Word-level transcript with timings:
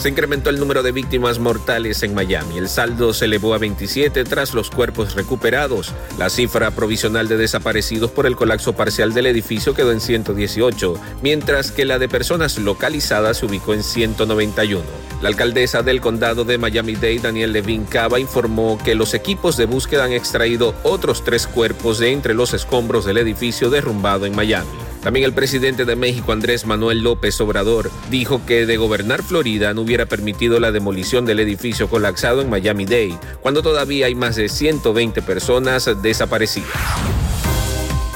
Se 0.00 0.08
incrementó 0.08 0.48
el 0.48 0.58
número 0.58 0.82
de 0.82 0.92
víctimas 0.92 1.38
mortales 1.38 2.02
en 2.02 2.14
Miami. 2.14 2.56
El 2.56 2.70
saldo 2.70 3.12
se 3.12 3.26
elevó 3.26 3.52
a 3.52 3.58
27 3.58 4.24
tras 4.24 4.54
los 4.54 4.70
cuerpos 4.70 5.14
recuperados. 5.14 5.92
La 6.16 6.30
cifra 6.30 6.70
provisional 6.70 7.28
de 7.28 7.36
desaparecidos 7.36 8.10
por 8.10 8.24
el 8.24 8.34
colapso 8.34 8.72
parcial 8.72 9.12
del 9.12 9.26
edificio 9.26 9.74
quedó 9.74 9.92
en 9.92 10.00
118, 10.00 10.94
mientras 11.20 11.70
que 11.70 11.84
la 11.84 11.98
de 11.98 12.08
personas 12.08 12.58
localizadas 12.58 13.36
se 13.36 13.46
ubicó 13.46 13.74
en 13.74 13.82
191. 13.82 14.82
La 15.20 15.28
alcaldesa 15.28 15.82
del 15.82 16.00
condado 16.00 16.46
de 16.46 16.56
Miami-Dade, 16.56 17.18
Daniel 17.18 17.52
Levin 17.52 17.84
Cava, 17.84 18.18
informó 18.18 18.78
que 18.82 18.94
los 18.94 19.12
equipos 19.12 19.58
de 19.58 19.66
búsqueda 19.66 20.04
han 20.04 20.12
extraído 20.12 20.74
otros 20.82 21.22
tres 21.24 21.46
cuerpos 21.46 21.98
de 21.98 22.12
entre 22.12 22.32
los 22.32 22.54
escombros 22.54 23.04
del 23.04 23.18
edificio 23.18 23.68
derrumbado 23.68 24.24
en 24.24 24.34
Miami. 24.34 24.89
También 25.02 25.24
el 25.24 25.32
presidente 25.32 25.84
de 25.84 25.96
México, 25.96 26.32
Andrés 26.32 26.66
Manuel 26.66 27.00
López 27.00 27.40
Obrador, 27.40 27.90
dijo 28.10 28.42
que 28.46 28.66
de 28.66 28.76
gobernar 28.76 29.22
Florida 29.22 29.72
no 29.72 29.82
hubiera 29.82 30.06
permitido 30.06 30.60
la 30.60 30.72
demolición 30.72 31.24
del 31.24 31.40
edificio 31.40 31.88
colapsado 31.88 32.42
en 32.42 32.50
Miami-Dade, 32.50 33.18
cuando 33.40 33.62
todavía 33.62 34.06
hay 34.06 34.14
más 34.14 34.36
de 34.36 34.48
120 34.48 35.22
personas 35.22 35.90
desaparecidas. 36.02 37.19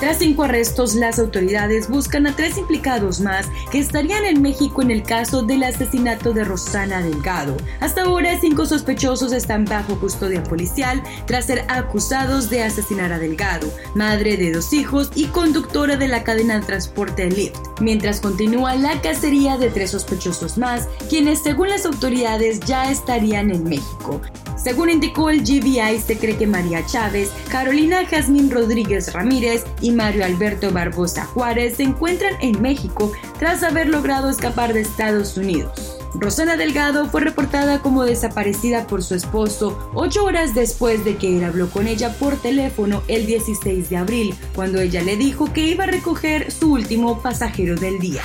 Tras 0.04 0.18
cinco 0.18 0.42
arrestos, 0.42 0.94
las 0.96 1.18
autoridades 1.18 1.88
buscan 1.88 2.26
a 2.26 2.36
tres 2.36 2.58
implicados 2.58 3.22
más 3.22 3.48
que 3.72 3.78
estarían 3.78 4.26
en 4.26 4.42
México 4.42 4.82
en 4.82 4.90
el 4.90 5.02
caso 5.02 5.40
del 5.40 5.62
asesinato 5.62 6.34
de 6.34 6.44
Rosana 6.44 7.00
Delgado. 7.00 7.56
Hasta 7.80 8.02
ahora, 8.02 8.38
cinco 8.38 8.66
sospechosos 8.66 9.32
están 9.32 9.64
bajo 9.64 9.98
custodia 9.98 10.42
policial 10.42 11.02
tras 11.24 11.46
ser 11.46 11.64
acusados 11.68 12.50
de 12.50 12.64
asesinar 12.64 13.14
a 13.14 13.18
Delgado, 13.18 13.66
madre 13.94 14.36
de 14.36 14.52
dos 14.52 14.74
hijos 14.74 15.10
y 15.14 15.28
conductora 15.28 15.96
de 15.96 16.08
la 16.08 16.22
cadena 16.22 16.60
de 16.60 16.66
transporte 16.66 17.30
Lyft, 17.30 17.56
mientras 17.80 18.20
continúa 18.20 18.74
la 18.74 19.00
cacería 19.00 19.56
de 19.56 19.70
tres 19.70 19.92
sospechosos 19.92 20.58
más, 20.58 20.86
quienes 21.08 21.42
según 21.42 21.70
las 21.70 21.86
autoridades 21.86 22.60
ya 22.60 22.90
estarían 22.90 23.50
en 23.50 23.64
México. 23.64 24.20
Según 24.64 24.88
indicó 24.88 25.28
el 25.28 25.42
GBI, 25.42 26.00
se 26.00 26.16
cree 26.16 26.38
que 26.38 26.46
María 26.46 26.86
Chávez, 26.86 27.30
Carolina 27.50 28.06
Jazmín 28.06 28.50
Rodríguez 28.50 29.12
Ramírez 29.12 29.62
y 29.82 29.90
Mario 29.90 30.24
Alberto 30.24 30.72
Barbosa 30.72 31.26
Juárez 31.26 31.76
se 31.76 31.82
encuentran 31.82 32.32
en 32.40 32.62
México 32.62 33.12
tras 33.38 33.62
haber 33.62 33.90
logrado 33.90 34.30
escapar 34.30 34.72
de 34.72 34.80
Estados 34.80 35.36
Unidos. 35.36 35.98
Rosana 36.14 36.56
Delgado 36.56 37.10
fue 37.10 37.20
reportada 37.20 37.82
como 37.82 38.04
desaparecida 38.04 38.86
por 38.86 39.02
su 39.02 39.14
esposo 39.14 39.90
ocho 39.92 40.24
horas 40.24 40.54
después 40.54 41.04
de 41.04 41.16
que 41.16 41.36
él 41.36 41.44
habló 41.44 41.68
con 41.68 41.86
ella 41.86 42.14
por 42.18 42.36
teléfono 42.36 43.02
el 43.06 43.26
16 43.26 43.90
de 43.90 43.96
abril, 43.98 44.34
cuando 44.54 44.80
ella 44.80 45.02
le 45.02 45.18
dijo 45.18 45.52
que 45.52 45.66
iba 45.66 45.84
a 45.84 45.88
recoger 45.88 46.50
su 46.50 46.72
último 46.72 47.20
pasajero 47.20 47.74
del 47.74 47.98
día. 47.98 48.22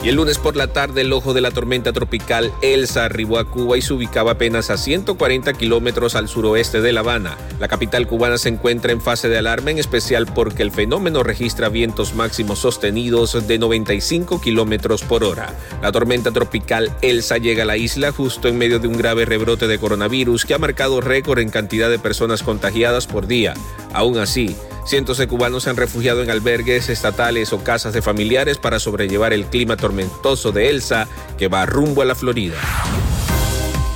Y 0.00 0.10
el 0.10 0.14
lunes 0.14 0.38
por 0.38 0.54
la 0.54 0.68
tarde 0.68 1.00
el 1.00 1.12
ojo 1.12 1.34
de 1.34 1.40
la 1.40 1.50
tormenta 1.50 1.92
tropical 1.92 2.52
Elsa 2.62 3.06
arribó 3.06 3.38
a 3.38 3.44
Cuba 3.44 3.76
y 3.76 3.82
se 3.82 3.92
ubicaba 3.92 4.32
apenas 4.32 4.70
a 4.70 4.76
140 4.76 5.52
kilómetros 5.54 6.14
al 6.14 6.28
suroeste 6.28 6.80
de 6.80 6.92
La 6.92 7.00
Habana. 7.00 7.36
La 7.58 7.66
capital 7.66 8.06
cubana 8.06 8.38
se 8.38 8.48
encuentra 8.48 8.92
en 8.92 9.00
fase 9.00 9.28
de 9.28 9.38
alarma, 9.38 9.72
en 9.72 9.78
especial 9.78 10.26
porque 10.26 10.62
el 10.62 10.70
fenómeno 10.70 11.24
registra 11.24 11.68
vientos 11.68 12.14
máximos 12.14 12.60
sostenidos 12.60 13.48
de 13.48 13.58
95 13.58 14.40
kilómetros 14.40 15.02
por 15.02 15.24
hora. 15.24 15.52
La 15.82 15.90
tormenta 15.90 16.30
tropical 16.30 16.92
Elsa 17.02 17.38
llega 17.38 17.64
a 17.64 17.66
la 17.66 17.76
isla 17.76 18.12
justo 18.12 18.46
en 18.46 18.56
medio 18.56 18.78
de 18.78 18.86
un 18.86 18.96
grave 18.96 19.24
rebrote 19.24 19.66
de 19.66 19.80
coronavirus 19.80 20.44
que 20.44 20.54
ha 20.54 20.58
marcado 20.58 21.00
récord 21.00 21.40
en 21.40 21.50
cantidad 21.50 21.90
de 21.90 21.98
personas 21.98 22.44
contagiadas 22.44 23.08
por 23.08 23.26
día. 23.26 23.54
Aún 23.92 24.18
así, 24.18 24.56
Cientos 24.88 25.18
de 25.18 25.28
cubanos 25.28 25.64
se 25.64 25.70
han 25.70 25.76
refugiado 25.76 26.22
en 26.22 26.30
albergues 26.30 26.88
estatales 26.88 27.52
o 27.52 27.62
casas 27.62 27.92
de 27.92 28.00
familiares 28.00 28.56
para 28.56 28.78
sobrellevar 28.78 29.34
el 29.34 29.44
clima 29.44 29.76
tormentoso 29.76 30.50
de 30.50 30.70
Elsa 30.70 31.06
que 31.36 31.48
va 31.48 31.66
rumbo 31.66 32.00
a 32.00 32.06
la 32.06 32.14
Florida. 32.14 32.56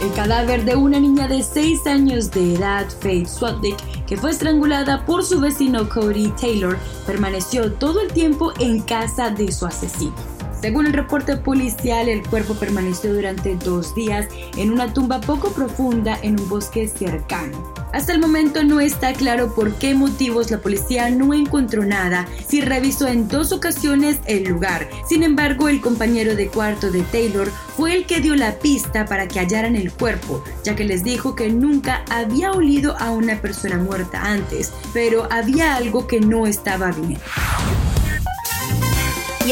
El 0.03 0.13
cadáver 0.13 0.67
de 0.67 0.77
una 0.77 1.01
niña 1.01 1.29
de 1.29 1.43
6 1.43 1.87
años 1.87 2.31
de 2.31 2.57
edad, 2.57 2.87
Faith 3.01 3.27
Swatnick, 3.27 3.79
que 4.05 4.19
fue 4.19 4.33
estrangulada 4.33 5.07
por 5.07 5.25
su 5.25 5.41
vecino 5.41 5.89
Cody 5.89 6.29
Taylor, 6.39 6.77
permaneció 7.07 7.73
todo 7.73 8.03
el 8.03 8.13
tiempo 8.13 8.53
en 8.61 8.83
casa 8.83 9.31
de 9.31 9.51
su 9.51 9.65
asesino. 9.65 10.32
Según 10.63 10.87
el 10.87 10.93
reporte 10.93 11.37
policial, 11.37 12.09
el 12.09 12.23
cuerpo 12.23 12.55
permaneció 12.55 13.13
durante 13.13 13.57
dos 13.57 13.97
días 13.97 14.29
en 14.57 14.71
una 14.71 14.93
tumba 14.93 15.21
poco 15.21 15.51
profunda 15.51 16.17
en 16.23 16.39
un 16.39 16.49
bosque 16.49 16.87
cercano. 16.87 17.75
Hasta 17.93 18.13
el 18.13 18.21
momento 18.21 18.63
no 18.63 18.79
está 18.79 19.13
claro 19.13 19.57
por 19.57 19.75
qué 19.75 19.95
motivos 19.95 20.53
la 20.53 20.59
policía 20.59 21.11
no 21.11 21.35
encontró 21.35 21.85
nada 21.85 22.29
si 22.47 22.61
revisó 22.61 23.09
en 23.09 23.27
dos 23.27 23.51
ocasiones 23.51 24.21
el 24.27 24.45
lugar. 24.45 24.89
Sin 25.09 25.25
embargo, 25.25 25.69
el 25.69 25.81
compañero 25.81 26.37
de 26.37 26.47
cuarto 26.47 26.93
de 26.93 27.03
Taylor 27.03 27.51
fue 27.77 27.97
el 27.97 28.07
que 28.07 28.21
dio 28.21 28.37
la 28.37 28.61
pista 28.61 29.05
para 29.05 29.27
que 29.27 29.41
hallaran 29.41 29.75
el 29.75 29.93
cuerpo, 29.93 30.45
ya 30.63 30.77
que 30.77 30.85
les 30.85 31.03
dijo 31.03 31.35
que 31.35 31.51
nunca 31.51 32.05
había 32.09 32.53
olido 32.53 32.97
a 33.01 33.11
una 33.11 33.41
persona 33.43 33.79
muerta 33.79 34.23
antes, 34.23 34.73
pero 34.93 35.27
había 35.33 35.75
algo 35.75 36.07
que 36.07 36.21
no 36.21 36.47
estaba 36.47 36.93
bien. 36.93 37.19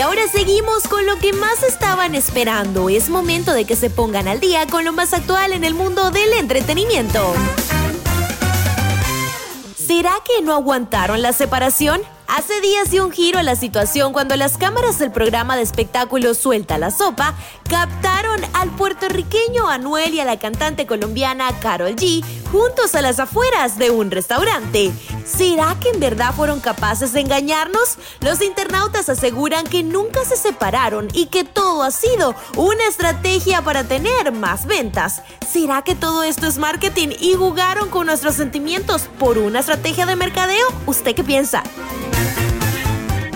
Y 0.01 0.03
ahora 0.03 0.27
seguimos 0.29 0.85
con 0.89 1.05
lo 1.05 1.19
que 1.19 1.35
más 1.35 1.63
estaban 1.63 2.15
esperando. 2.15 2.89
Es 2.89 3.11
momento 3.11 3.53
de 3.53 3.67
que 3.67 3.77
se 3.77 3.91
pongan 3.91 4.29
al 4.29 4.41
día 4.41 4.67
con 4.67 4.83
lo 4.87 4.95
más 4.95 5.13
actual 5.13 5.53
en 5.53 5.63
el 5.63 5.75
mundo 5.75 6.11
del 6.11 6.33
entretenimiento. 6.39 7.35
¿Será 9.77 10.13
que 10.25 10.43
no 10.43 10.55
aguantaron 10.55 11.21
la 11.21 11.35
separación? 11.35 12.01
Hace 12.29 12.63
días 12.63 12.91
dio 12.91 13.05
un 13.05 13.13
giro 13.13 13.41
a 13.41 13.43
la 13.43 13.57
situación 13.57 14.15
cuando 14.15 14.37
las 14.37 14.57
cámaras 14.57 14.99
del 14.99 15.11
programa 15.11 15.57
de 15.57 15.63
espectáculos 15.63 16.39
Suelta 16.39 16.79
la 16.79 16.91
Sopa 16.91 17.35
captaron 17.69 18.41
al 18.55 18.71
puertorriqueño 18.71 19.69
Anuel 19.69 20.15
y 20.15 20.21
a 20.21 20.25
la 20.25 20.39
cantante 20.39 20.87
colombiana 20.87 21.59
Carol 21.61 21.95
G 21.97 22.25
juntos 22.51 22.95
a 22.95 23.03
las 23.03 23.19
afueras 23.19 23.79
de 23.79 23.91
un 23.91 24.11
restaurante. 24.11 24.93
¿Será 25.25 25.77
que 25.81 25.91
en 25.91 26.01
verdad 26.01 26.35
fueron 26.35 26.61
capaces 26.61 27.13
de 27.13 27.21
engañarnos? 27.21 27.99
Los 28.21 28.43
internautas 28.43 29.09
aseguran 29.09 29.67
que 29.67 29.83
nunca 29.83 30.25
se 30.25 30.37
separaron 30.37 31.09
y 31.13 31.27
que 31.27 31.45
todo 31.45 31.83
ha 31.83 31.91
sido 31.91 32.35
una 32.57 32.87
estrategia 32.89 33.63
para 33.63 33.85
tener 33.85 34.33
más 34.33 34.67
ventas. 34.67 35.23
¿Será 35.51 35.83
que 35.83 35.95
todo 35.95 36.23
esto 36.23 36.47
es 36.47 36.59
marketing 36.59 37.09
y 37.19 37.35
jugaron 37.35 37.89
con 37.89 38.07
nuestros 38.07 38.35
sentimientos 38.35 39.09
por 39.19 39.39
una 39.39 39.61
estrategia 39.61 40.07
de 40.07 40.17
mercadeo? 40.17 40.67
¿Usted 40.87 41.15
qué 41.15 41.25
piensa? 41.25 41.63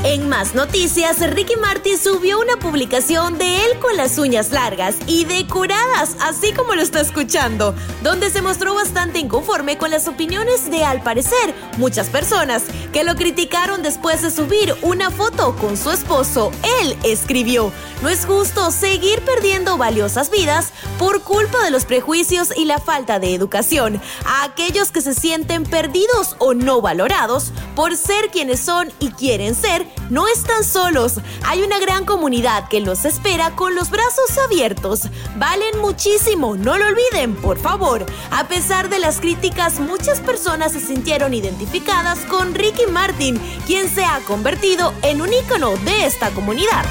En 0.07 0.29
más 0.29 0.55
noticias, 0.55 1.19
Ricky 1.31 1.57
Martin 1.57 1.97
subió 1.97 2.39
una 2.39 2.59
publicación 2.59 3.39
de 3.39 3.65
él 3.65 3.79
con 3.81 3.97
las 3.97 4.19
uñas 4.19 4.51
largas 4.51 4.97
y 5.07 5.25
decoradas, 5.25 6.19
así 6.21 6.53
como 6.53 6.75
lo 6.75 6.83
está 6.83 7.01
escuchando, 7.01 7.75
donde 8.03 8.29
se 8.29 8.43
mostró 8.43 8.75
bastante 8.75 9.19
inconforme 9.19 9.79
con 9.79 9.91
las 9.91 10.07
opiniones 10.07 10.71
de, 10.71 10.85
al 10.85 11.03
parecer, 11.03 11.55
muchas 11.79 12.11
personas 12.11 12.65
que 12.93 13.03
lo 13.03 13.15
criticaron 13.15 13.83
después 13.83 14.21
de 14.21 14.31
subir 14.31 14.75
una 14.83 15.11
foto 15.11 15.57
con 15.57 15.79
su 15.79 15.91
esposo. 15.91 16.53
Él 16.83 16.99
escribió, 17.03 17.73
no 18.03 18.11
es 18.11 18.27
justo 18.27 18.71
seguir 18.73 19.23
perdiendo 19.23 19.79
valiosas 19.79 20.31
vidas 20.31 20.75
por 20.99 21.23
culpa 21.23 21.65
de 21.65 21.71
los 21.71 21.87
prejuicios 21.87 22.55
y 22.55 22.67
la 22.67 22.79
falta 22.79 23.21
de 23.21 23.35
educación. 23.35 24.03
A 24.27 24.45
aquellos 24.45 24.93
que 24.93 25.01
se 25.01 25.15
sienten 25.15 25.65
perdidos 25.65 26.37
o 26.41 26.53
no 26.53 26.83
valorados 26.83 27.53
por 27.75 27.97
ser 27.97 28.29
quienes 28.31 28.61
son 28.61 28.93
y 29.01 29.09
quieren 29.09 29.55
ser, 29.55 29.94
no 30.11 30.29
están 30.29 30.65
solos. 30.65 31.21
Hay 31.45 31.63
una 31.63 31.79
gran 31.79 32.05
comunidad 32.05 32.69
que 32.69 32.81
los 32.81 33.05
espera 33.05 33.55
con 33.57 33.75
los 33.75 33.91
brazos 33.91 34.37
abiertos. 34.45 35.09
Valen 35.37 35.81
muchísimo, 35.81 36.57
no 36.57 36.79
lo 36.79 36.87
olviden, 36.87 37.35
por 37.37 37.59
favor. 37.59 38.05
A 38.31 38.49
pesar 38.49 38.89
de 38.89 38.99
las 38.99 39.21
críticas, 39.21 39.81
muchas 39.81 40.21
personas 40.21 40.73
se 40.73 40.81
sintieron 40.81 41.35
identificadas 41.35 42.21
con 42.21 42.55
Ricky 42.55 42.87
Martin, 42.91 43.39
quien 43.67 43.89
se 43.89 44.05
ha 44.05 44.21
convertido 44.21 44.93
en 45.03 45.21
un 45.21 45.33
ícono 45.33 45.77
de 45.79 46.07
esta 46.07 46.31
comunidad. 46.31 46.85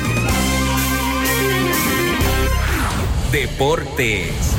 Deportes. 3.32 4.54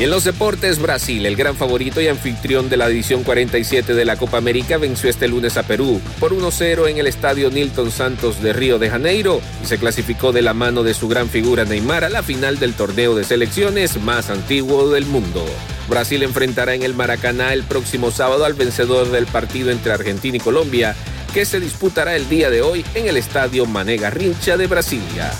Y 0.00 0.04
en 0.04 0.10
los 0.10 0.24
deportes, 0.24 0.78
Brasil, 0.78 1.26
el 1.26 1.36
gran 1.36 1.56
favorito 1.56 2.00
y 2.00 2.08
anfitrión 2.08 2.70
de 2.70 2.78
la 2.78 2.88
edición 2.88 3.22
47 3.22 3.92
de 3.92 4.06
la 4.06 4.16
Copa 4.16 4.38
América, 4.38 4.78
venció 4.78 5.10
este 5.10 5.28
lunes 5.28 5.58
a 5.58 5.62
Perú 5.62 6.00
por 6.18 6.32
1-0 6.32 6.88
en 6.88 6.96
el 6.96 7.06
estadio 7.06 7.50
Nilton 7.50 7.90
Santos 7.90 8.42
de 8.42 8.54
Río 8.54 8.78
de 8.78 8.88
Janeiro 8.88 9.42
y 9.62 9.66
se 9.66 9.76
clasificó 9.76 10.32
de 10.32 10.40
la 10.40 10.54
mano 10.54 10.84
de 10.84 10.94
su 10.94 11.06
gran 11.06 11.28
figura 11.28 11.66
Neymar 11.66 12.04
a 12.04 12.08
la 12.08 12.22
final 12.22 12.58
del 12.58 12.72
torneo 12.72 13.14
de 13.14 13.24
selecciones 13.24 14.00
más 14.00 14.30
antiguo 14.30 14.88
del 14.88 15.04
mundo. 15.04 15.44
Brasil 15.86 16.22
enfrentará 16.22 16.72
en 16.72 16.82
el 16.82 16.94
Maracaná 16.94 17.52
el 17.52 17.64
próximo 17.64 18.10
sábado 18.10 18.46
al 18.46 18.54
vencedor 18.54 19.10
del 19.10 19.26
partido 19.26 19.70
entre 19.70 19.92
Argentina 19.92 20.38
y 20.38 20.40
Colombia, 20.40 20.96
que 21.34 21.44
se 21.44 21.60
disputará 21.60 22.16
el 22.16 22.26
día 22.26 22.48
de 22.48 22.62
hoy 22.62 22.86
en 22.94 23.06
el 23.06 23.18
estadio 23.18 23.66
Mané 23.66 23.98
Garrincha 23.98 24.56
de 24.56 24.66
Brasilia. 24.66 25.30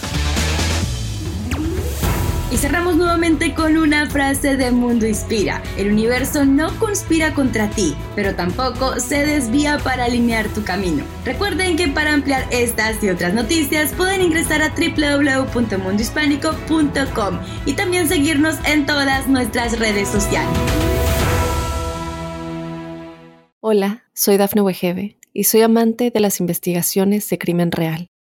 Y 2.51 2.57
cerramos 2.57 2.97
nuevamente 2.97 3.55
con 3.55 3.77
una 3.77 4.11
frase 4.11 4.57
de 4.57 4.73
Mundo 4.73 5.07
Inspira. 5.07 5.63
El 5.77 5.93
universo 5.93 6.45
no 6.45 6.77
conspira 6.81 7.33
contra 7.33 7.71
ti, 7.71 7.95
pero 8.17 8.35
tampoco 8.35 8.99
se 8.99 9.25
desvía 9.25 9.79
para 9.79 10.07
alinear 10.07 10.49
tu 10.49 10.65
camino. 10.65 11.05
Recuerden 11.25 11.77
que 11.77 11.87
para 11.87 12.13
ampliar 12.13 12.45
estas 12.51 13.01
y 13.05 13.09
otras 13.09 13.35
noticias 13.35 13.93
pueden 13.93 14.21
ingresar 14.21 14.63
a 14.63 14.75
www.mundohispánico.com 14.75 17.39
y 17.67 17.75
también 17.75 18.09
seguirnos 18.09 18.57
en 18.67 18.85
todas 18.85 19.29
nuestras 19.29 19.79
redes 19.79 20.09
sociales. 20.09 20.51
Hola, 23.61 24.03
soy 24.13 24.39
Dafne 24.39 24.63
Wegebe 24.63 25.19
y 25.33 25.45
soy 25.45 25.61
amante 25.61 26.11
de 26.11 26.19
las 26.19 26.41
investigaciones 26.41 27.29
de 27.29 27.39
crimen 27.39 27.71
real. 27.71 28.10